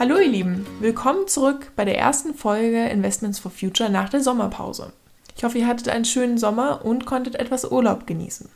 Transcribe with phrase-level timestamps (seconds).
[0.00, 4.92] Hallo ihr Lieben, willkommen zurück bei der ersten Folge Investments for Future nach der Sommerpause.
[5.36, 8.48] Ich hoffe, ihr hattet einen schönen Sommer und konntet etwas Urlaub genießen.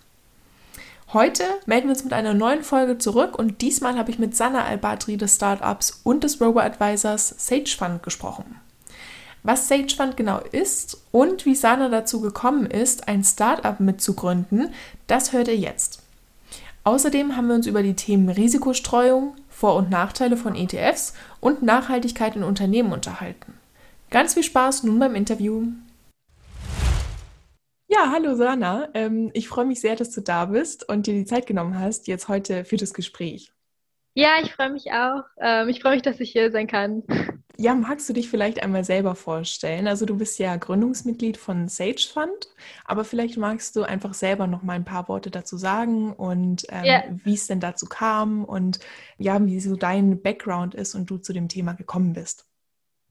[1.12, 4.64] Heute melden wir uns mit einer neuen Folge zurück und diesmal habe ich mit Sanna
[4.66, 8.60] Albatri des Startups und des Robo-Advisors Sage Fund gesprochen.
[9.42, 14.72] Was Sage Fund genau ist und wie Sana dazu gekommen ist, ein Startup mitzugründen,
[15.08, 16.02] das hört ihr jetzt.
[16.84, 22.34] Außerdem haben wir uns über die Themen Risikostreuung, vor- und Nachteile von ETFs und Nachhaltigkeit
[22.34, 23.60] in Unternehmen unterhalten.
[24.10, 25.68] Ganz viel Spaß nun beim Interview.
[27.86, 28.88] Ja, hallo Sana.
[28.94, 32.08] Ähm, ich freue mich sehr, dass du da bist und dir die Zeit genommen hast,
[32.08, 33.52] jetzt heute für das Gespräch.
[34.14, 35.22] Ja, ich freue mich auch.
[35.40, 37.04] Ähm, ich freue mich, dass ich hier sein kann.
[37.58, 39.86] Ja, magst du dich vielleicht einmal selber vorstellen?
[39.86, 42.48] Also du bist ja Gründungsmitglied von Sage Fund,
[42.84, 46.84] aber vielleicht magst du einfach selber noch mal ein paar Worte dazu sagen und ähm,
[46.84, 47.04] yeah.
[47.24, 48.80] wie es denn dazu kam und
[49.18, 52.46] ja, wie so dein Background ist und du zu dem Thema gekommen bist.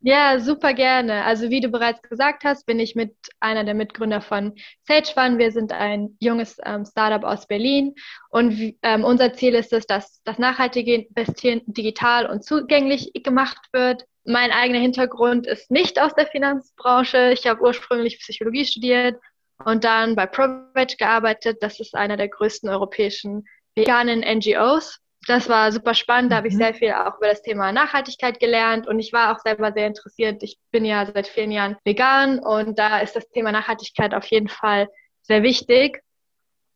[0.04, 1.24] Ja, super gerne.
[1.26, 4.56] Also wie du bereits gesagt hast, bin ich mit einer der Mitgründer von
[4.88, 5.38] Sage Fund.
[5.38, 7.94] Wir sind ein junges ähm, Startup aus Berlin
[8.30, 14.06] und ähm, unser Ziel ist es, dass das nachhaltige Investieren digital und zugänglich gemacht wird.
[14.24, 17.32] Mein eigener Hintergrund ist nicht aus der Finanzbranche.
[17.34, 19.20] Ich habe ursprünglich Psychologie studiert
[19.66, 21.58] und dann bei ProVeg gearbeitet.
[21.62, 26.32] Das ist einer der größten europäischen veganen NGOs das war super spannend.
[26.32, 26.60] Da habe ich mhm.
[26.60, 30.42] sehr viel auch über das Thema Nachhaltigkeit gelernt und ich war auch selber sehr interessiert.
[30.44, 34.50] Ich bin ja seit vielen Jahren vegan und da ist das Thema Nachhaltigkeit auf jeden
[34.50, 34.88] Fall
[35.22, 36.02] sehr wichtig.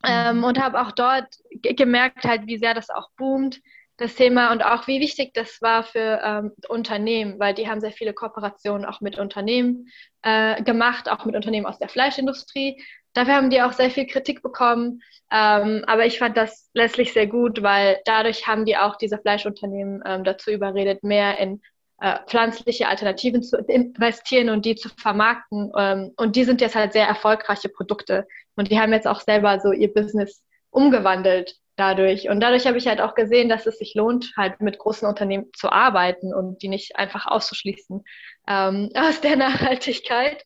[0.08, 0.44] Ähm, mhm.
[0.44, 1.26] und habe auch dort
[1.62, 3.60] gemerkt, halt, wie sehr das auch boomt,
[3.98, 7.92] das Thema und auch wie wichtig das war für ähm, Unternehmen, weil die haben sehr
[7.92, 9.88] viele Kooperationen auch mit Unternehmen
[10.22, 12.84] äh, gemacht, auch mit Unternehmen aus der Fleischindustrie.
[13.14, 15.02] Dafür haben die auch sehr viel Kritik bekommen.
[15.32, 20.04] Ähm, aber ich fand das letztlich sehr gut, weil dadurch haben die auch diese Fleischunternehmen
[20.06, 21.62] ähm, dazu überredet, mehr in
[22.02, 25.72] äh, pflanzliche Alternativen zu investieren und die zu vermarkten.
[25.78, 28.28] Ähm, und die sind jetzt halt sehr erfolgreiche Produkte.
[28.58, 32.30] Und die haben jetzt auch selber so ihr Business umgewandelt dadurch.
[32.30, 35.48] Und dadurch habe ich halt auch gesehen, dass es sich lohnt, halt mit großen Unternehmen
[35.56, 38.04] zu arbeiten und die nicht einfach auszuschließen
[38.48, 40.44] ähm, aus der Nachhaltigkeit.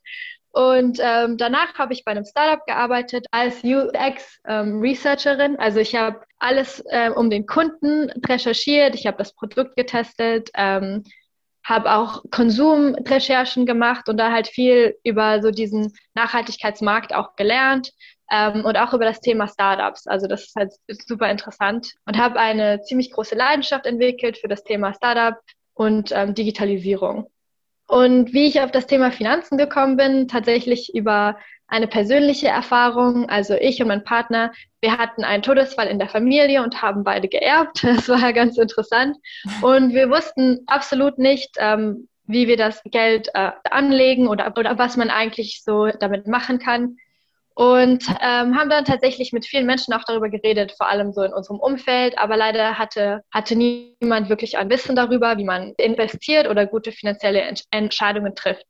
[0.52, 5.52] Und ähm, danach habe ich bei einem Startup gearbeitet als UX-Researcherin.
[5.52, 10.50] Ähm, also ich habe alles äh, um den Kunden recherchiert, ich habe das Produkt getestet,
[10.56, 11.04] ähm,
[11.64, 17.92] habe auch Konsumrecherchen gemacht und da halt viel über so diesen Nachhaltigkeitsmarkt auch gelernt
[18.32, 20.08] ähm, und auch über das Thema Startups.
[20.08, 24.64] Also das ist halt super interessant und habe eine ziemlich große Leidenschaft entwickelt für das
[24.64, 25.36] Thema Startup
[25.74, 27.30] und ähm, Digitalisierung.
[27.88, 31.38] Und wie ich auf das Thema Finanzen gekommen bin, tatsächlich über
[31.70, 33.30] eine persönliche Erfahrung.
[33.30, 34.52] Also ich und mein Partner,
[34.82, 37.84] wir hatten einen Todesfall in der Familie und haben beide geerbt.
[38.00, 39.18] Das war ganz interessant.
[39.62, 44.98] Und wir wussten absolut nicht, ähm, wie wir das Geld äh, anlegen oder, oder was
[44.98, 46.98] man eigentlich so damit machen kann.
[47.60, 51.34] Und ähm, haben dann tatsächlich mit vielen Menschen auch darüber geredet, vor allem so in
[51.34, 52.18] unserem Umfeld.
[52.18, 57.42] Aber leider hatte, hatte niemand wirklich ein Wissen darüber, wie man investiert oder gute finanzielle
[57.42, 58.64] Ent Entscheidungen trifft.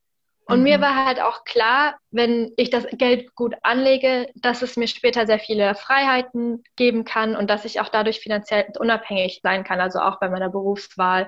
[0.46, 0.64] Und mhm.
[0.64, 5.28] mir war halt auch klar, wenn ich das Geld gut anlege, dass es mir später
[5.28, 10.00] sehr viele Freiheiten geben kann und dass ich auch dadurch finanziell unabhängig sein kann, also
[10.00, 11.28] auch bei meiner Berufswahl.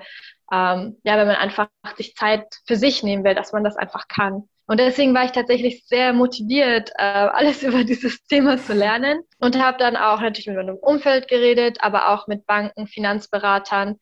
[0.52, 4.08] Ähm, ja, wenn man einfach sich Zeit für sich nehmen will, dass man das einfach
[4.08, 4.50] kann.
[4.72, 9.62] Und deswegen war ich tatsächlich sehr motiviert, äh, alles über dieses Thema zu lernen und
[9.62, 14.00] habe dann auch natürlich mit meinem Umfeld geredet, aber auch mit Banken, Finanzberatern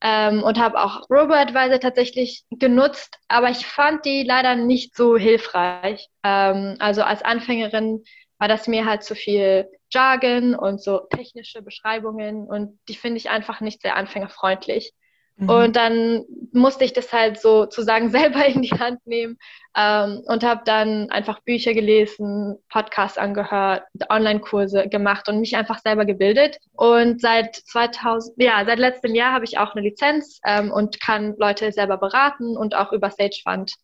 [0.00, 6.06] ähm, und habe auch Robo-Advisor tatsächlich genutzt, aber ich fand die leider nicht so hilfreich.
[6.22, 8.04] Ähm, also als Anfängerin
[8.38, 13.28] war das mir halt zu viel Jargon und so technische Beschreibungen und die finde ich
[13.28, 14.92] einfach nicht sehr anfängerfreundlich.
[15.42, 15.50] Mhm.
[15.50, 19.38] Und dann musste ich das halt so sozusagen selber in die Hand nehmen
[19.76, 26.04] ähm, und habe dann einfach Bücher gelesen, Podcasts angehört, Online-Kurse gemacht und mich einfach selber
[26.04, 26.58] gebildet.
[26.72, 31.34] Und seit 2000, ja, seit letztem Jahr habe ich auch eine Lizenz ähm, und kann
[31.38, 33.74] Leute selber beraten und auch über Sage Fund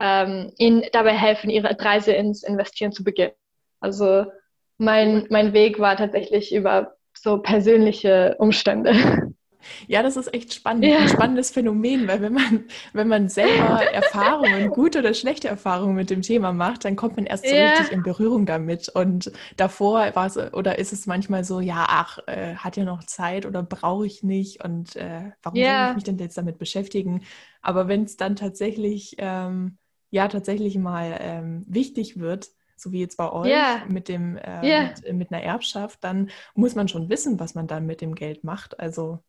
[0.00, 3.32] ähm, ihnen dabei helfen, ihre Reise ins Investieren zu beginnen.
[3.80, 4.26] Also
[4.76, 8.92] mein, mein Weg war tatsächlich über so persönliche Umstände.
[9.86, 10.84] Ja, das ist echt spannend.
[10.84, 10.98] Ja.
[10.98, 16.10] Ein spannendes Phänomen, weil wenn man, wenn man selber Erfahrungen, gute oder schlechte Erfahrungen mit
[16.10, 17.70] dem Thema macht, dann kommt man erst so ja.
[17.70, 18.88] richtig in Berührung damit.
[18.88, 23.04] Und davor war es, oder ist es manchmal so, ja, ach, äh, hat ja noch
[23.04, 25.78] Zeit oder brauche ich nicht und äh, warum ja.
[25.78, 27.22] soll ich mich denn jetzt damit beschäftigen?
[27.62, 29.78] Aber wenn es dann tatsächlich, ähm,
[30.10, 33.84] ja, tatsächlich mal ähm, wichtig wird, so wie jetzt bei euch Ja.
[33.88, 34.80] mit dem äh, Ja.
[34.80, 38.44] mit, mit einer Erbschaft, dann muss man schon wissen, was man dann mit dem Geld
[38.44, 38.78] macht.
[38.80, 39.20] Also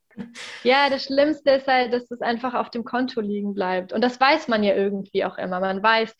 [0.64, 3.92] Ja, das Schlimmste ist halt, dass es einfach auf dem Konto liegen bleibt.
[3.92, 5.60] Und das weiß man ja irgendwie auch immer.
[5.60, 6.14] Man weiß,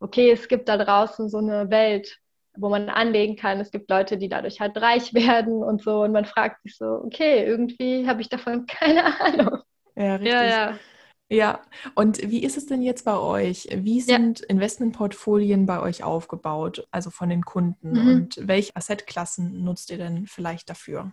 [0.00, 2.18] okay, es gibt da draußen so eine Welt,
[2.56, 3.60] wo man anlegen kann.
[3.60, 6.02] Es gibt Leute, die dadurch halt reich werden und so.
[6.02, 9.60] Und man fragt sich so, okay, irgendwie habe ich davon keine Ahnung.
[9.96, 10.30] ja, richtig.
[10.32, 10.80] Ja, ja.
[11.34, 11.60] Ja,
[11.96, 13.68] und wie ist es denn jetzt bei euch?
[13.74, 14.16] Wie Ja.
[14.16, 17.92] sind Investmentportfolien bei euch aufgebaut, also von den Kunden?
[17.92, 18.06] Mhm.
[18.06, 21.12] Und welche Assetklassen nutzt ihr denn vielleicht dafür?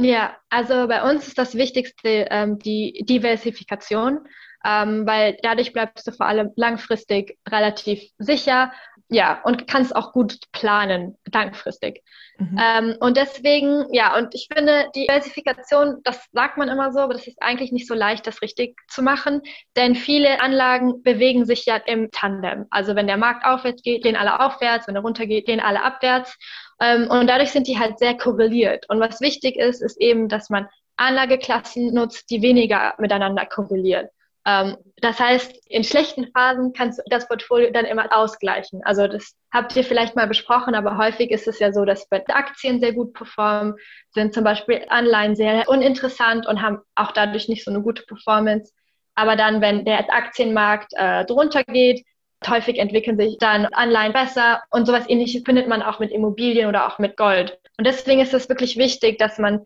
[0.00, 4.26] Ja, also bei uns ist das Wichtigste ähm, die Diversifikation,
[4.64, 8.72] ähm, weil dadurch bleibst du vor allem langfristig relativ sicher,
[9.10, 12.02] ja, und kannst auch gut planen, langfristig.
[12.38, 12.58] Mhm.
[12.60, 17.12] Ähm, und deswegen, ja, und ich finde, die Diversifikation, das sagt man immer so, aber
[17.12, 19.42] das ist eigentlich nicht so leicht, das richtig zu machen,
[19.76, 22.66] denn viele Anlagen bewegen sich ja im Tandem.
[22.70, 26.36] Also wenn der Markt aufwärts geht, gehen alle aufwärts, wenn er runtergeht, gehen alle abwärts.
[26.80, 28.88] Ähm, und dadurch sind die halt sehr korreliert.
[28.88, 34.08] Und was wichtig ist, ist eben, dass man Anlageklassen nutzt, die weniger miteinander korrelieren.
[34.46, 38.82] Ähm, das heißt, in schlechten Phasen kannst du das Portfolio dann immer ausgleichen.
[38.84, 42.80] Also das habt ihr vielleicht mal besprochen, aber häufig ist es ja so, dass Aktien
[42.80, 43.74] sehr gut performen,
[44.10, 48.72] sind zum Beispiel Anleihen sehr uninteressant und haben auch dadurch nicht so eine gute Performance.
[49.14, 52.04] Aber dann, wenn der Aktienmarkt äh, drunter geht,
[52.46, 56.86] häufig entwickeln sich dann Anleihen besser und sowas ähnliches findet man auch mit Immobilien oder
[56.86, 57.58] auch mit Gold.
[57.78, 59.64] Und deswegen ist es wirklich wichtig, dass man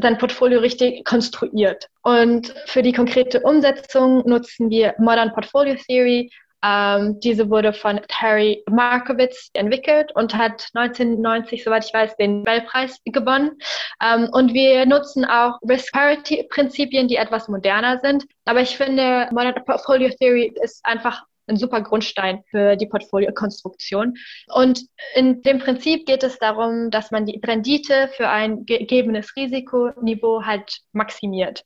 [0.00, 1.88] sein Portfolio richtig konstruiert.
[2.02, 6.30] Und für die konkrete Umsetzung nutzen wir Modern Portfolio Theory.
[6.64, 12.98] Ähm, diese wurde von Terry Markowitz entwickelt und hat 1990, soweit ich weiß, den Nobelpreis
[13.04, 13.58] gewonnen.
[14.02, 18.24] Ähm, und wir nutzen auch Risk Parity Prinzipien, die etwas moderner sind.
[18.46, 24.14] Aber ich finde, Modern Portfolio Theory ist einfach ein super Grundstein für die Portfoliokonstruktion.
[24.48, 24.82] Und
[25.14, 30.80] in dem Prinzip geht es darum, dass man die Rendite für ein gegebenes Risikoniveau halt
[30.92, 31.64] maximiert.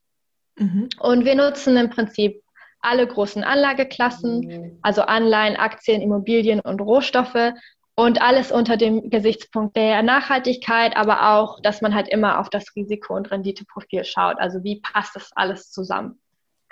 [0.56, 0.88] Mhm.
[0.98, 2.42] Und wir nutzen im Prinzip
[2.80, 7.52] alle großen Anlageklassen, also Anleihen, Aktien, Immobilien und Rohstoffe
[7.94, 12.74] und alles unter dem Gesichtspunkt der Nachhaltigkeit, aber auch, dass man halt immer auf das
[12.74, 14.38] Risiko- und Renditeprofil schaut.
[14.38, 16.18] Also wie passt das alles zusammen?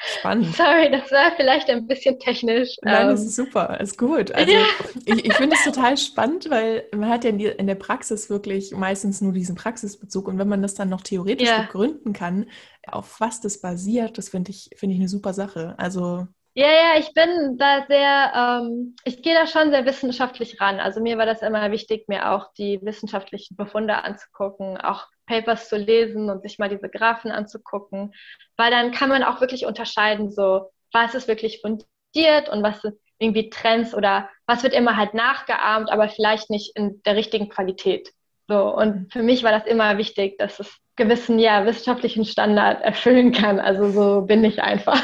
[0.02, 0.56] Spannend.
[0.56, 2.76] Sorry, das war vielleicht ein bisschen technisch.
[2.80, 4.30] Nein, das Ähm, ist super, ist gut.
[4.32, 4.88] Also Ja.
[5.04, 9.20] ich, ich finde es total spannend, weil man hat ja in, der Praxis wirklich meistens
[9.20, 11.56] nur diesen Praxisbezug und wenn man das dann noch theoretisch Ja.
[11.56, 12.48] begründen kann,
[12.86, 15.74] auf was das basiert, das finde ich, finde ich eine super Sache.
[15.78, 20.80] Also Ja, ja, ich bin da sehr, ähm, ich gehe da schon sehr wissenschaftlich ran.
[20.80, 25.76] Also mir war das immer wichtig, mir auch die wissenschaftlichen Befunde anzugucken, auch Papers zu
[25.76, 28.14] lesen und sich mal diese Graphen anzugucken,
[28.56, 32.96] weil dann kann man auch wirklich unterscheiden, so was ist wirklich fundiert und was sind
[33.18, 38.10] irgendwie Trends oder was wird immer halt nachgeahmt, aber vielleicht nicht in der richtigen Qualität.
[38.48, 43.32] So, und für mich war das immer wichtig, dass es gewissen, ja, wissenschaftlichen Standard erfüllen
[43.32, 43.58] kann.
[43.60, 45.02] Also so bin ich einfach.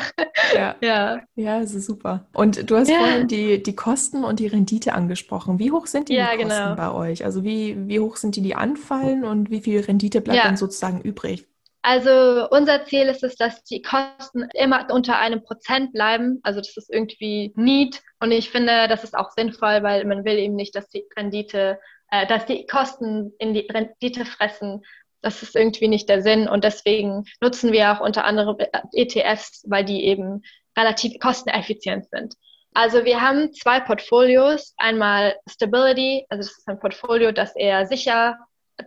[0.54, 1.20] ja, Ja.
[1.36, 2.26] ja, ist super.
[2.34, 2.98] Und du hast Ja.
[2.98, 5.58] vorhin die, die Kosten und die Rendite angesprochen.
[5.58, 6.76] Wie hoch sind die, Ja, die Kosten genau.
[6.76, 7.24] bei euch?
[7.24, 10.44] Also wie, wie hoch sind die, die anfallen und wie viel Rendite bleibt Ja.
[10.44, 11.46] dann sozusagen übrig?
[11.86, 16.40] Also unser Ziel ist es, dass die Kosten immer unter einem Prozent bleiben.
[16.42, 20.38] Also das ist irgendwie neat und ich finde, das ist auch sinnvoll, weil man will
[20.38, 21.78] eben nicht, dass die Rendite,
[22.10, 24.82] äh, dass die Kosten in die Rendite fressen.
[25.24, 28.58] Das ist irgendwie nicht der Sinn und deswegen nutzen wir auch unter anderem
[28.92, 30.42] ETFs, weil die eben
[30.76, 32.34] relativ kosteneffizient sind.
[32.74, 34.74] Also wir haben zwei Portfolios.
[34.76, 38.36] Einmal Stability, also das ist ein Portfolio, das eher sicher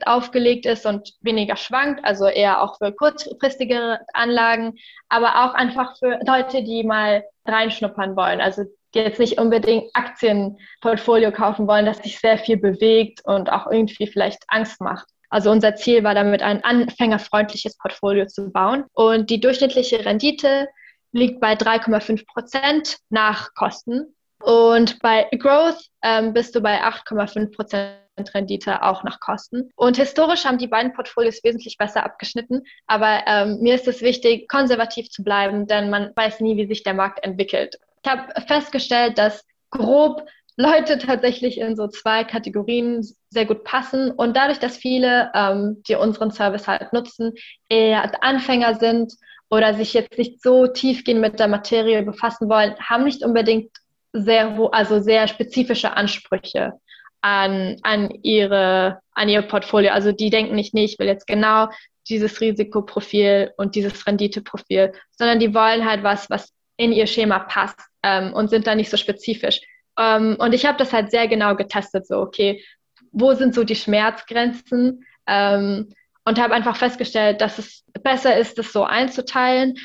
[0.06, 4.78] aufgelegt ist und weniger schwankt, also eher auch für kurzfristigere Anlagen,
[5.10, 11.32] aber auch einfach für Leute, die mal reinschnuppern wollen, also die jetzt nicht unbedingt Aktienportfolio
[11.32, 15.08] kaufen wollen, das sich sehr viel bewegt und auch irgendwie vielleicht Angst macht.
[15.30, 18.86] Also unser Ziel war damit, ein anfängerfreundliches Portfolio zu bauen.
[18.94, 20.68] Und die durchschnittliche Rendite
[21.12, 24.16] liegt bei 3,5 Prozent nach Kosten.
[24.40, 27.98] Und bei Growth ähm, bist du bei 8,5 Prozent
[28.34, 29.70] Rendite auch nach Kosten.
[29.76, 32.64] Und historisch haben die beiden Portfolios wesentlich besser abgeschnitten.
[32.88, 36.84] Aber ähm, mir ist es wichtig, konservativ zu bleiben, denn man weiß nie, wie sich
[36.84, 37.80] der Markt entwickelt.
[38.04, 40.28] Ich habe festgestellt, dass grob
[40.58, 44.12] Leute tatsächlich in so zwei Kategorien sehr gut passen.
[44.12, 47.34] Und dadurch, dass viele, ähm, die unseren Service halt nutzen,
[47.70, 49.14] eher Anfänger sind
[49.50, 53.70] oder sich jetzt nicht so tiefgehend mit der Materie befassen wollen, haben nicht unbedingt
[54.14, 56.74] sehr, also sehr spezifische Ansprüche
[57.22, 59.92] an, an, ihre, an ihr Portfolio.
[59.92, 61.68] Also die denken nicht, nee, ich will jetzt genau
[62.10, 67.80] dieses Risikoprofil und dieses Renditeprofil, sondern die wollen halt was, was in ihr Schema passt
[68.02, 69.62] ähm, und sind da nicht so spezifisch.
[69.98, 72.64] Ähm, und ich habe das halt sehr genau getestet, so, okay,
[73.12, 75.06] wo sind so die Schmerzgrenzen?
[75.28, 75.90] Ähm,
[76.28, 79.76] und habe einfach festgestellt, dass es besser ist, das so einzuteilen.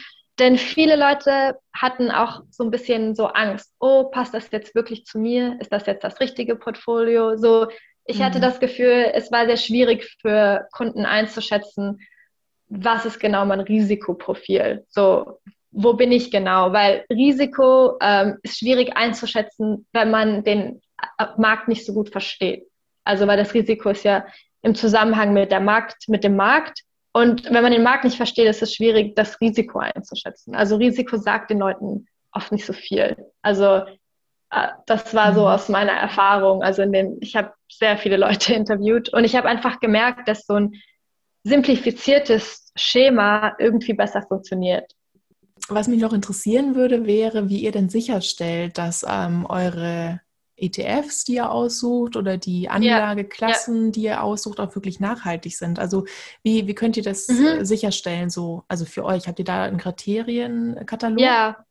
[0.40, 3.72] Denn viele Leute hatten auch so ein bisschen so Angst.
[3.78, 5.56] Oh, passt das jetzt wirklich zu mir?
[5.60, 7.36] Ist das jetzt das richtige Portfolio?
[7.36, 7.68] So,
[8.06, 8.24] ich mhm.
[8.24, 12.00] hatte das Gefühl, es war sehr schwierig für Kunden einzuschätzen,
[12.66, 14.84] was ist genau mein Risikoprofil?
[14.88, 15.38] So,
[15.72, 16.72] wo bin ich genau?
[16.72, 20.82] Weil Risiko ähm, ist schwierig einzuschätzen, wenn man den
[21.18, 22.66] äh, Markt nicht so gut versteht.
[23.04, 24.24] Also, weil das Risiko ist ja
[24.60, 26.82] im Zusammenhang mit der Markt, mit dem Markt.
[27.12, 30.54] Und wenn man den Markt nicht versteht, ist es schwierig, das Risiko einzuschätzen.
[30.54, 33.16] Also Risiko sagt den Leuten oft nicht so viel.
[33.42, 33.82] Also
[34.50, 35.46] äh, das war so mhm.
[35.46, 36.62] aus meiner Erfahrung.
[36.62, 40.46] Also in dem, ich habe sehr viele Leute interviewt und ich habe einfach gemerkt, dass
[40.46, 40.74] so ein
[41.44, 44.92] simplifiziertes Schema irgendwie besser funktioniert.
[45.68, 50.20] Was mich noch interessieren würde, wäre, wie ihr denn sicherstellt, dass ähm, eure
[50.56, 55.78] ETFs, die ihr aussucht oder die Anlageklassen, ja, die ihr aussucht, auch wirklich nachhaltig sind.
[55.78, 56.04] Also
[56.42, 57.46] wie, wie könnt ihr das mhm.
[57.46, 59.26] Äh, sicherstellen, so, also für euch?
[59.26, 61.20] Habt ihr da einen Kriterienkatalog?
[61.20, 61.64] Ja.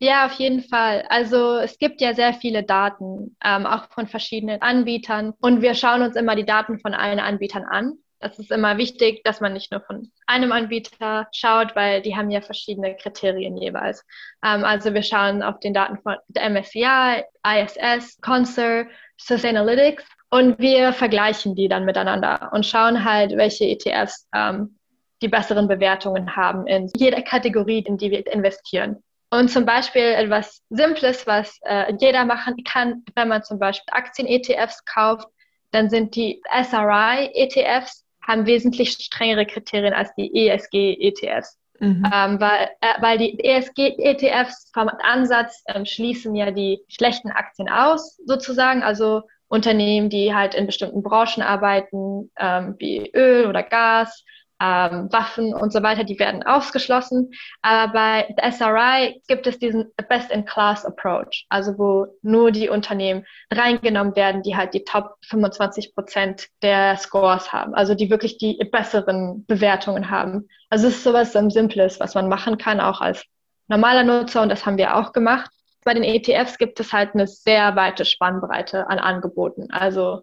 [0.00, 1.04] Ja, auf jeden Fall.
[1.08, 5.32] Also es gibt ja sehr viele Daten, ähm, auch von verschiedenen Anbietern.
[5.40, 9.22] Und wir schauen uns immer die Daten von allen Anbietern an es ist immer wichtig,
[9.24, 14.04] dass man nicht nur von einem Anbieter schaut, weil die haben ja verschiedene Kriterien jeweils.
[14.44, 20.92] Ähm, also wir schauen auf den Daten von der MSCI, ISS, Concert, Sustainalytics und wir
[20.92, 24.78] vergleichen die dann miteinander und schauen halt, welche ETFs ähm,
[25.22, 29.02] die besseren Bewertungen haben in jeder Kategorie, in die wir investieren.
[29.30, 34.84] Und zum Beispiel etwas Simples, was äh, jeder machen kann, wenn man zum Beispiel Aktien-ETFs
[34.84, 35.26] kauft,
[35.72, 41.58] dann sind die SRI-ETFs haben wesentlich strengere Kriterien als die ESG-ETFs.
[41.80, 42.04] Mhm.
[42.12, 48.16] Ähm, weil, äh, weil die ESG-ETFs vom Ansatz ähm, schließen ja die schlechten Aktien aus,
[48.24, 48.82] sozusagen.
[48.82, 54.24] Also Unternehmen, die halt in bestimmten Branchen arbeiten, ähm, wie Öl oder Gas
[54.60, 57.30] ähm, Waffen und so weiter, die werden ausgeschlossen.
[57.62, 64.56] Aber bei SRI gibt es diesen Best-in-Class-Approach, also wo nur die Unternehmen reingenommen werden, die
[64.56, 70.48] halt die Top 25 Prozent der Scores haben, also die wirklich die besseren Bewertungen haben.
[70.70, 73.24] Also es ist sowas um Simples, was man machen kann, auch als
[73.68, 75.50] normaler Nutzer und das haben wir auch gemacht.
[75.84, 79.68] Bei den ETFs gibt es halt eine sehr weite Spannbreite an Angeboten.
[79.70, 80.22] Also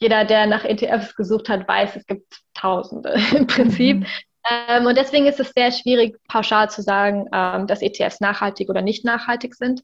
[0.00, 3.98] jeder, der nach ETFs gesucht hat, weiß, es gibt Tausende im Prinzip.
[3.98, 4.06] Mhm.
[4.50, 8.82] Ähm, und deswegen ist es sehr schwierig, pauschal zu sagen, ähm, dass ETFs nachhaltig oder
[8.82, 9.82] nicht nachhaltig sind.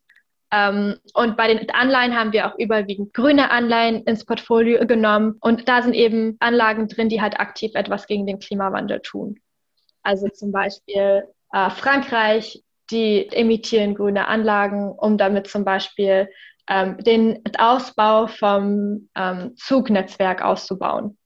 [0.51, 5.37] Ähm, und bei den Anleihen haben wir auch überwiegend grüne Anleihen ins Portfolio genommen.
[5.41, 9.41] Und da sind eben Anlagen drin, die halt aktiv etwas gegen den Klimawandel tun.
[10.03, 16.29] Also zum Beispiel äh, Frankreich, die emittieren grüne Anlagen, um damit zum Beispiel
[16.69, 21.19] ähm, den Ausbau vom ähm, Zugnetzwerk auszubauen.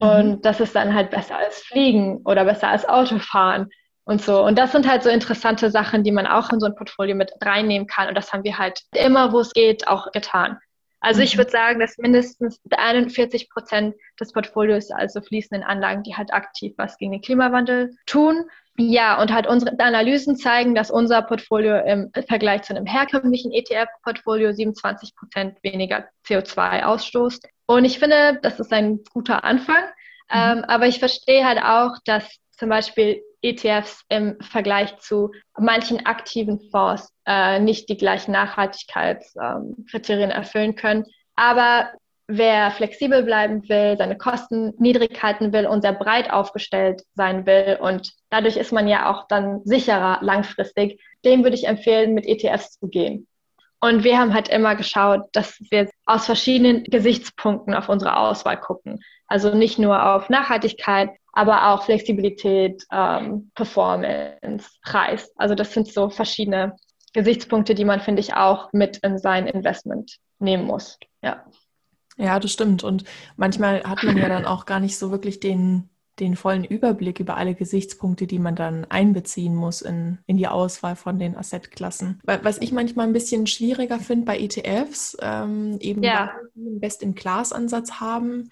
[0.00, 0.08] Mhm.
[0.08, 3.68] Und das ist dann halt besser als Fliegen oder besser als Autofahren
[4.04, 4.44] und so.
[4.44, 7.32] Und das sind halt so interessante Sachen, die man auch in so ein Portfolio mit
[7.42, 8.08] reinnehmen kann.
[8.08, 10.58] Und das haben wir halt immer, wo es geht, auch getan.
[11.00, 11.24] Also mhm.
[11.24, 16.32] ich würde sagen, dass mindestens 41 Prozent des Portfolios also fließen in Anlagen, die halt
[16.32, 18.44] aktiv was gegen den Klimawandel tun.
[18.76, 24.52] Ja, und halt unsere Analysen zeigen, dass unser Portfolio im Vergleich zu einem herkömmlichen ETF-Portfolio
[24.52, 27.46] 27 Prozent weniger CO2 ausstoßt.
[27.66, 29.84] Und ich finde, das ist ein guter Anfang.
[30.30, 30.36] Mhm.
[30.36, 36.58] Ähm, aber ich verstehe halt auch, dass zum Beispiel ETFs im Vergleich zu manchen aktiven
[36.70, 41.04] Fonds äh, nicht die gleichen Nachhaltigkeitskriterien ähm, erfüllen können.
[41.36, 41.92] Aber
[42.26, 47.78] wer flexibel bleiben will, seine Kosten niedrig halten will und sehr breit aufgestellt sein will
[47.80, 52.78] und dadurch ist man ja auch dann sicherer langfristig, dem würde ich empfehlen, mit ETFs
[52.78, 53.26] zu gehen.
[53.80, 59.02] Und wir haben halt immer geschaut, dass wir aus verschiedenen Gesichtspunkten auf unsere Auswahl gucken.
[59.26, 65.30] Also nicht nur auf Nachhaltigkeit, aber auch Flexibilität, ähm, Performance, Preis.
[65.36, 66.76] Also das sind so verschiedene
[67.12, 70.98] Gesichtspunkte, die man, finde ich, auch mit in sein Investment nehmen muss.
[71.22, 71.44] Ja.
[72.16, 72.84] Ja, das stimmt.
[72.84, 73.04] Und
[73.36, 75.88] manchmal hat man ja dann auch gar nicht so wirklich den,
[76.20, 80.96] den vollen Überblick über alle Gesichtspunkte, die man dann einbeziehen muss in, in die Auswahl
[80.96, 82.20] von den Assetklassen.
[82.24, 86.32] Was ich manchmal ein bisschen schwieriger finde bei ETFs, ähm, eben ja.
[86.34, 88.48] weil sie einen Best-in-Class-Ansatz haben,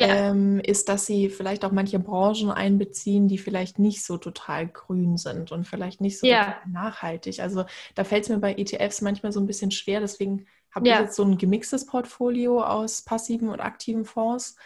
[0.00, 0.30] ja.
[0.30, 5.16] ähm, ist, dass sie vielleicht auch manche Branchen einbeziehen, die vielleicht nicht so total grün
[5.16, 6.56] sind und vielleicht nicht so ja.
[6.70, 7.40] nachhaltig.
[7.40, 10.00] Also da fällt es mir bei ETFs manchmal so ein bisschen schwer.
[10.00, 11.00] Deswegen habe ja.
[11.00, 14.56] jetzt so ein gemixtes Portfolio aus passiven und aktiven Fonds.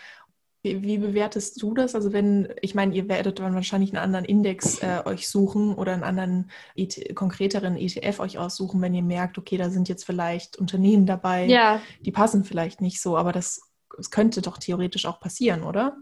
[0.62, 1.96] Wie, wie, bewertest du das?
[1.96, 5.92] Also wenn, ich meine, ihr werdet dann wahrscheinlich einen anderen Index äh, euch suchen oder
[5.92, 10.56] einen anderen ET, konkreteren ETF euch aussuchen, wenn ihr merkt, okay, da sind jetzt vielleicht
[10.56, 11.80] Unternehmen dabei, ja.
[12.02, 15.96] die passen vielleicht nicht so, aber das, das könnte doch theoretisch auch passieren, oder?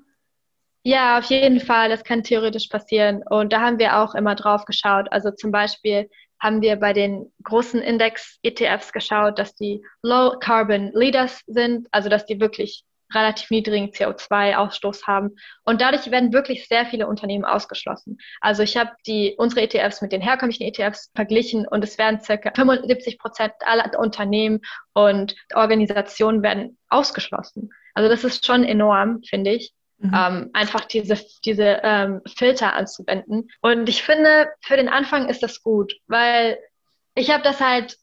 [0.83, 3.23] Ja, auf jeden Fall, das kann theoretisch passieren.
[3.29, 5.09] Und da haben wir auch immer drauf geschaut.
[5.11, 6.09] Also zum Beispiel
[6.41, 12.27] haben wir bei den großen Index-ETFs geschaut, dass die Low Carbon Leaders sind, also dass
[12.27, 15.37] die wirklich relativ niedrigen CO2-Ausstoß haben.
[15.65, 18.19] Und dadurch werden wirklich sehr viele Unternehmen ausgeschlossen.
[18.41, 22.53] Also ich habe die unsere ETFs mit den herkömmlichen ETFs verglichen und es werden circa
[22.55, 24.61] 75 Prozent aller Unternehmen
[24.93, 27.71] und Organisationen werden ausgeschlossen.
[27.95, 29.73] Also das ist schon enorm, finde ich.
[30.01, 30.15] Mhm.
[30.17, 33.51] Ähm, einfach diese, diese ähm, Filter anzuwenden.
[33.61, 36.59] Und ich finde, für den Anfang ist das gut, weil
[37.15, 37.99] ich habe das halt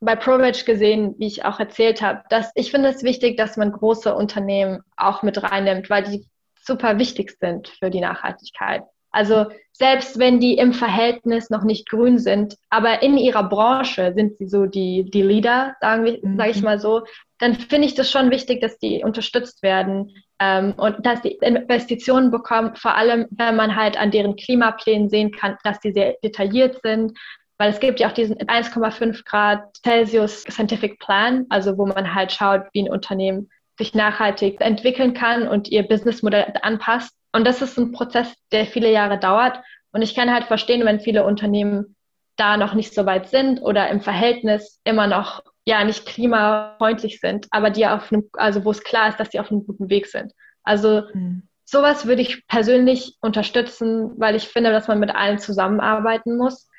[0.00, 3.72] bei ProVeg gesehen, wie ich auch erzählt habe, dass ich finde es wichtig, dass man
[3.72, 6.26] große Unternehmen auch mit reinnimmt, weil die
[6.62, 8.82] super wichtig sind für die Nachhaltigkeit.
[9.10, 14.38] Also selbst wenn die im Verhältnis noch nicht grün sind, aber in ihrer Branche sind
[14.38, 16.36] sie so die, die Leader, mhm.
[16.36, 17.02] sage ich mal so,
[17.38, 22.30] dann finde ich das schon wichtig, dass die unterstützt werden ähm, und dass die Investitionen
[22.30, 26.80] bekommen, vor allem wenn man halt an deren Klimaplänen sehen kann, dass die sehr detailliert
[26.82, 27.16] sind,
[27.58, 32.32] weil es gibt ja auch diesen 1,5 Grad Celsius Scientific Plan, also wo man halt
[32.32, 37.14] schaut, wie ein Unternehmen sich nachhaltig entwickeln kann und ihr Businessmodell anpasst.
[37.32, 39.60] Und das ist ein Prozess, der viele Jahre dauert.
[39.92, 41.96] Und ich kann halt verstehen, wenn viele Unternehmen
[42.36, 47.46] da noch nicht so weit sind oder im Verhältnis immer noch ja nicht klimafreundlich sind,
[47.50, 50.06] aber die auf einem, also wo es klar ist, dass sie auf einem guten Weg
[50.06, 50.32] sind.
[50.62, 51.42] Also mhm.
[51.64, 56.70] sowas würde ich persönlich unterstützen, weil ich finde, dass man mit allen zusammenarbeiten muss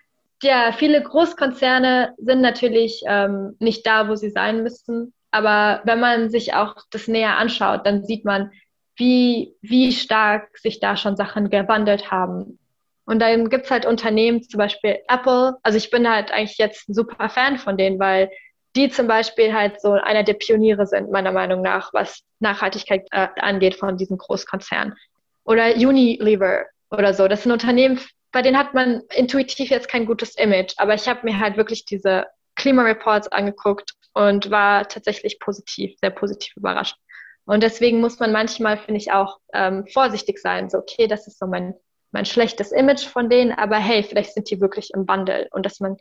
[0.44, 5.14] ja, viele Großkonzerne sind natürlich ähm, nicht da, wo sie sein müssten.
[5.32, 8.52] Aber wenn man sich auch das näher anschaut, dann sieht man,
[8.96, 12.60] wie, wie stark sich da schon Sachen gewandelt haben.
[13.06, 15.58] Und dann gibt's halt Unternehmen, zum Beispiel Apple.
[15.64, 18.30] Also ich bin halt eigentlich jetzt ein super Fan von denen, weil
[18.76, 23.28] die zum Beispiel halt so einer der Pioniere sind, meiner Meinung nach, was Nachhaltigkeit äh,
[23.40, 24.96] angeht von diesen Großkonzernen.
[25.44, 27.28] Oder Unilever oder so.
[27.28, 28.00] Das sind Unternehmen,
[28.32, 31.86] bei denen hat man intuitiv jetzt kein gutes Image, aber ich habe mir halt wirklich
[31.86, 36.96] diese Klimareports angeguckt und war tatsächlich positiv, sehr positiv überrascht.
[37.46, 40.70] Und deswegen muss man manchmal, finde ich, auch ähm, vorsichtig sein.
[40.70, 41.74] So, okay, das ist so mein,
[42.12, 45.80] mein schlechtes Image von denen, aber hey, vielleicht sind die wirklich im Wandel und dass
[45.80, 45.98] man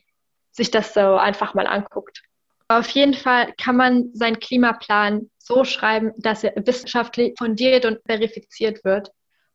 [0.53, 2.23] sich das so einfach mal anguckt.
[2.71, 8.85] Auf jeden Fall kann man seinen Klimaplan so schreiben, dass er wissenschaftlich fundiert und verifiziert
[8.85, 9.11] wird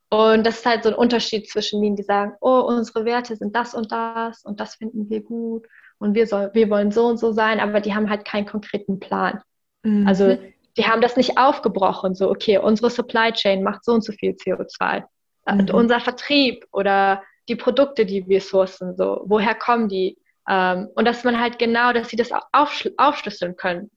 [0.09, 3.55] und das ist halt so ein Unterschied zwischen denen, die sagen, oh, unsere Werte sind
[3.55, 7.17] das und das und das finden wir gut und wir, soll, wir wollen so und
[7.17, 9.41] so sein, aber die haben halt keinen konkreten Plan.
[9.83, 10.07] Mhm.
[10.07, 10.37] Also
[10.77, 14.31] die haben das nicht aufgebrochen, so, okay, unsere Supply Chain macht so und so viel
[14.31, 15.03] CO2.
[15.47, 15.59] Mhm.
[15.59, 20.17] Und unser Vertrieb oder die Produkte, die wir sourcen, so, woher kommen die?
[20.47, 23.89] Ähm, und dass man halt genau, dass sie das aufschl aufschlüsseln können,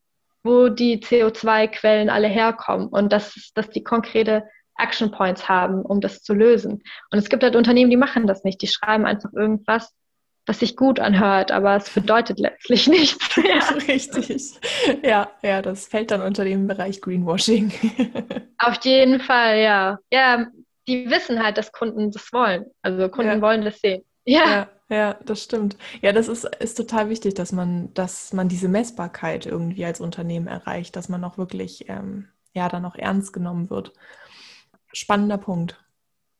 [0.42, 4.44] wo die CO2-Quellen alle herkommen und dass, dass die konkrete
[4.78, 6.82] Action Points haben, um das zu lösen.
[7.10, 8.62] Und es gibt halt Unternehmen, die machen das nicht.
[8.62, 9.92] Die schreiben einfach irgendwas,
[10.46, 13.36] was sich gut anhört, aber es bedeutet letztlich nichts.
[13.36, 13.76] Ja.
[13.88, 14.54] Richtig.
[15.02, 17.72] Ja, ja, das fällt dann unter dem Bereich Greenwashing.
[18.58, 19.98] Auf jeden Fall, ja.
[20.10, 20.46] Ja,
[20.86, 22.64] die wissen halt, dass Kunden das wollen.
[22.82, 23.40] Also Kunden ja.
[23.42, 24.02] wollen das sehen.
[24.28, 24.50] Ja.
[24.50, 24.68] ja.
[24.90, 25.76] Ja, das stimmt.
[26.00, 30.46] Ja, das ist, ist total wichtig, dass man, dass man diese Messbarkeit irgendwie als Unternehmen
[30.46, 33.92] erreicht, dass man auch wirklich ähm, ja dann auch ernst genommen wird
[34.92, 35.82] spannender Punkt.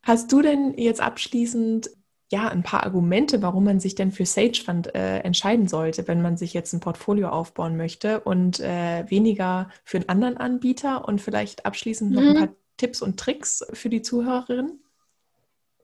[0.03, 1.91] Hast du denn jetzt abschließend
[2.31, 6.21] ja ein paar Argumente, warum man sich denn für Sage Fund äh, entscheiden sollte, wenn
[6.21, 11.21] man sich jetzt ein Portfolio aufbauen möchte und äh, weniger für einen anderen Anbieter und
[11.21, 12.29] vielleicht abschließend noch mhm.
[12.29, 14.83] ein paar Tipps und Tricks für die Zuhörerinnen?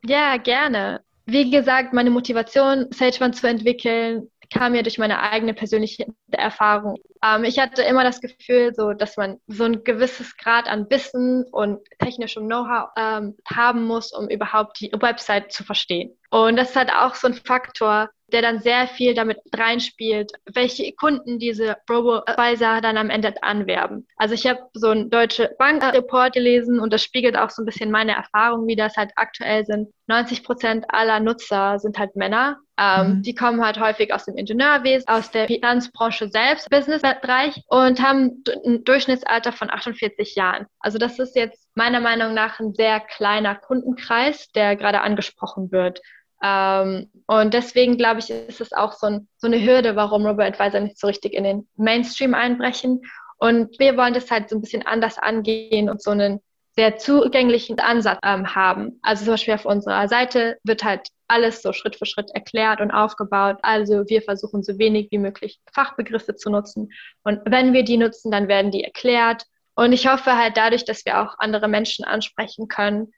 [0.04, 1.02] Ja, gerne.
[1.26, 6.96] Wie gesagt, meine Motivation, Sage Fund zu entwickeln, kam ja durch meine eigene persönliche Erfahrung.
[7.22, 11.44] Ähm, ich hatte immer das Gefühl, so, dass man so ein gewisses Grad an Wissen
[11.50, 16.16] und technischem Know-how ähm, haben muss, um überhaupt die Website zu verstehen.
[16.30, 20.92] Und das ist halt auch so ein Faktor, der dann sehr viel damit reinspielt, welche
[20.92, 24.06] Kunden diese Robo-Advisor dann am Ende anwerben.
[24.16, 27.92] Also ich habe so einen deutsche Bankreport gelesen und das spiegelt auch so ein bisschen
[27.92, 29.88] meine Erfahrung, wie das halt aktuell sind.
[30.08, 32.58] 90 Prozent aller Nutzer sind halt Männer.
[32.76, 33.22] Ähm, mhm.
[33.22, 38.82] Die kommen halt häufig aus dem Ingenieurwesen, aus der Finanzbranche selbst, Businessbereich und haben ein
[38.82, 40.66] Durchschnittsalter von 48 Jahren.
[40.80, 46.00] Also das ist jetzt meiner Meinung nach ein sehr kleiner Kundenkreis, der gerade angesprochen wird.
[46.42, 50.46] Ähm, und deswegen glaube ich, ist es auch so, ein, so eine Hürde, warum Robot
[50.46, 53.02] Advisor nicht so richtig in den Mainstream einbrechen.
[53.38, 56.40] Und wir wollen das halt so ein bisschen anders angehen und so einen
[56.76, 58.98] sehr zugänglichen Ansatz ähm, haben.
[59.02, 62.90] Also zum Beispiel auf unserer Seite wird halt alles so Schritt für Schritt erklärt und
[62.90, 63.58] aufgebaut.
[63.62, 66.90] Also wir versuchen so wenig wie möglich Fachbegriffe zu nutzen.
[67.22, 69.44] Und wenn wir die nutzen, dann werden die erklärt.
[69.76, 73.12] Und ich hoffe halt dadurch, dass wir auch andere Menschen ansprechen können.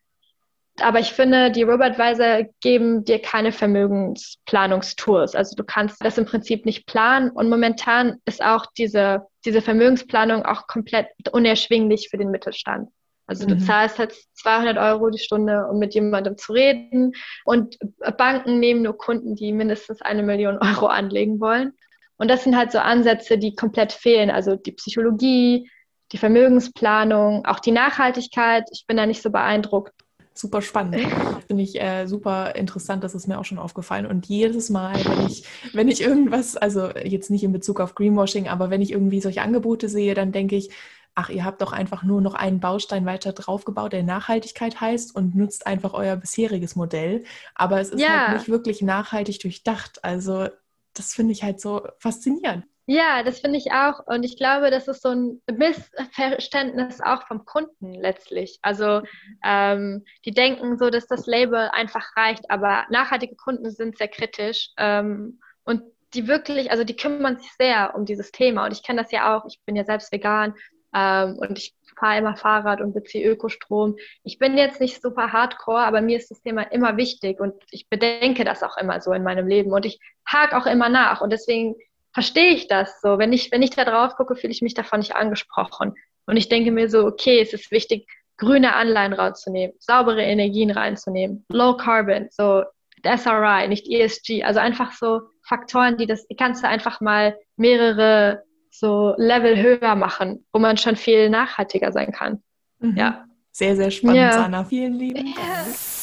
[0.80, 5.34] Aber ich finde, die Robotweiser geben dir keine Vermögensplanungstools.
[5.34, 7.30] Also du kannst das im Prinzip nicht planen.
[7.30, 12.90] Und momentan ist auch diese, diese Vermögensplanung auch komplett unerschwinglich für den Mittelstand.
[13.26, 13.60] Also du mhm.
[13.60, 17.12] zahlst halt 200 Euro die Stunde, um mit jemandem zu reden.
[17.44, 17.76] Und
[18.18, 21.72] Banken nehmen nur Kunden, die mindestens eine Million Euro anlegen wollen.
[22.18, 24.30] Und das sind halt so Ansätze, die komplett fehlen.
[24.30, 25.70] Also die Psychologie,
[26.12, 28.64] die Vermögensplanung, auch die Nachhaltigkeit.
[28.72, 29.92] Ich bin da nicht so beeindruckt.
[30.36, 30.96] Super spannend.
[31.46, 34.04] Finde ich äh, super interessant, das ist mir auch schon aufgefallen.
[34.06, 38.46] Und jedes Mal, wenn ich, wenn ich irgendwas, also jetzt nicht in Bezug auf Greenwashing,
[38.46, 40.70] aber wenn ich irgendwie solche Angebote sehe, dann denke ich,
[41.14, 45.34] ach, ihr habt doch einfach nur noch einen Baustein weiter draufgebaut, der Nachhaltigkeit heißt und
[45.34, 47.24] nutzt einfach euer bisheriges Modell.
[47.54, 48.26] Aber es ist halt ja.
[48.28, 50.04] halt nicht wirklich nachhaltig durchdacht.
[50.04, 50.48] Also
[50.92, 52.66] das finde ich halt so faszinierend.
[52.88, 54.06] Ja, das finde ich auch.
[54.06, 58.60] Und ich glaube, das ist so ein Missverständnis auch vom Kunden letztlich.
[58.62, 59.02] Also
[59.44, 64.70] ähm, die denken so, dass das Label einfach reicht, aber nachhaltige Kunden sind sehr kritisch.
[64.78, 65.82] Ähm, und
[66.14, 68.66] die wirklich, also die kümmern sich sehr um dieses Thema.
[68.66, 70.54] Und ich kenne das ja auch, ich bin ja selbst vegan
[70.94, 73.96] ähm, und ich fahre immer Fahrrad und beziehe Ökostrom.
[74.22, 77.88] Ich bin jetzt nicht super hardcore, aber mir ist das Thema immer wichtig und ich
[77.88, 81.30] bedenke das auch immer so in meinem Leben und ich hake auch immer nach und
[81.32, 81.74] deswegen
[82.16, 83.18] verstehe ich das so.
[83.18, 85.92] Wenn ich, wenn ich da drauf gucke, fühle ich mich davon nicht angesprochen.
[86.24, 91.44] Und ich denke mir so, okay, es ist wichtig, grüne Anleihen rauszunehmen, saubere Energien reinzunehmen,
[91.50, 92.64] Low Carbon, so
[93.04, 98.44] SRI, nicht ESG, also einfach so Faktoren, die das, die kannst du einfach mal mehrere
[98.70, 102.42] so Level höher machen, wo man schon viel nachhaltiger sein kann.
[102.78, 102.96] Mhm.
[102.96, 103.26] Ja.
[103.52, 104.32] Sehr, sehr spannend, ja.
[104.32, 104.64] Sana.
[104.64, 105.36] Vielen lieben Dank.
[105.36, 105.95] Ja.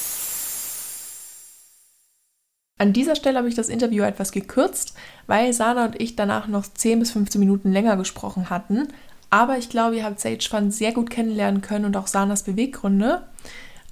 [2.83, 4.93] An dieser Stelle habe ich das Interview etwas gekürzt,
[5.25, 8.89] weil Sana und ich danach noch 10 bis 15 Minuten länger gesprochen hatten.
[9.29, 13.21] Aber ich glaube, ihr habt Sage Fund sehr gut kennenlernen können und auch Sanas Beweggründe.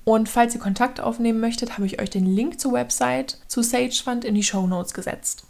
[0.04, 4.01] Und falls ihr Kontakt aufnehmen möchtet, habe ich euch den Link zur Website zu Sage
[4.04, 5.45] Fund in die Show Notes gesetzt.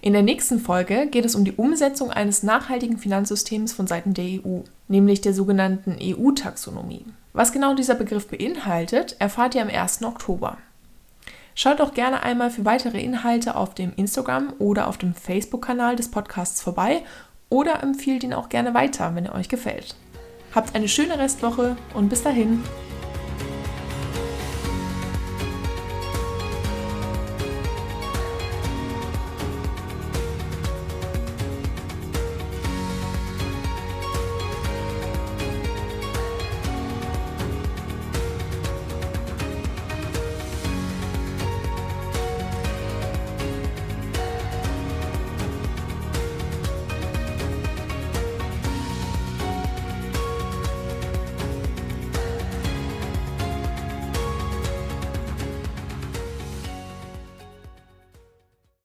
[0.00, 4.24] In der nächsten Folge geht es um die Umsetzung eines nachhaltigen Finanzsystems von Seiten der
[4.24, 7.04] EU, nämlich der sogenannten EU-Taxonomie.
[7.34, 10.02] Was genau dieser Begriff beinhaltet, erfahrt ihr am 1.
[10.02, 10.56] Oktober.
[11.62, 16.10] Schaut auch gerne einmal für weitere Inhalte auf dem Instagram oder auf dem Facebook-Kanal des
[16.10, 17.02] Podcasts vorbei
[17.50, 19.94] oder empfiehlt ihn auch gerne weiter, wenn er euch gefällt.
[20.54, 22.62] Habt eine schöne Restwoche und bis dahin.